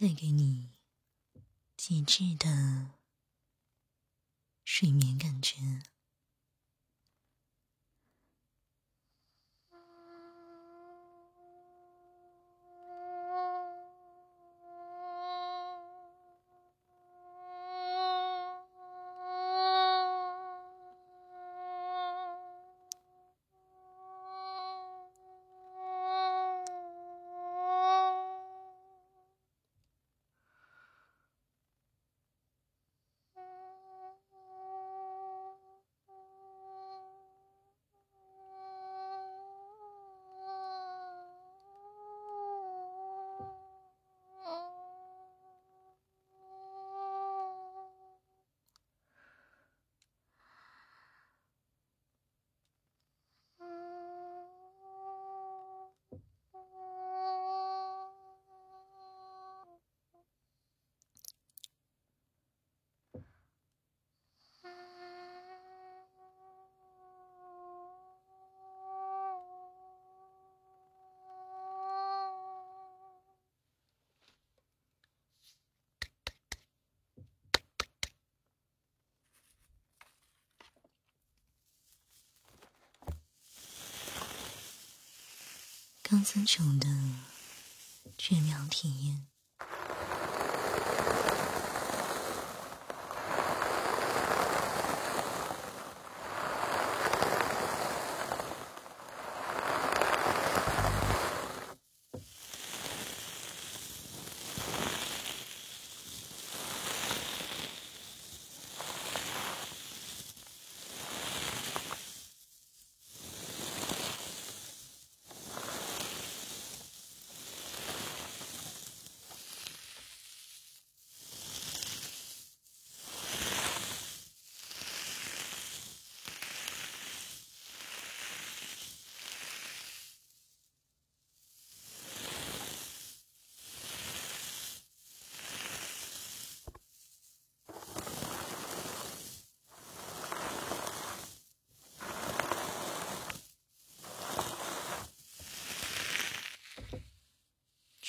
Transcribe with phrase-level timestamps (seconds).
[0.00, 0.68] 带给你
[1.76, 2.90] 极致的
[4.64, 5.56] 睡眠感觉。
[86.10, 86.88] 刚分手的
[88.16, 89.26] 绝妙体验。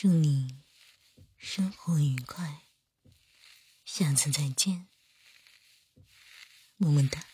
[0.02, 0.64] 祝你
[1.38, 2.62] 生活愉快，
[3.84, 4.88] 下次再见，
[6.78, 7.26] 么么哒。